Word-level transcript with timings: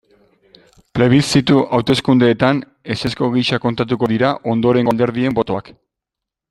Plebiszitu 0.95 1.57
hauteskundeetan 1.77 2.63
ezezko 2.97 3.31
gisa 3.37 3.63
kontatuko 3.67 4.13
dira 4.15 4.35
ondorengo 4.55 4.97
alderdien 4.97 5.41
botoak. 5.43 5.75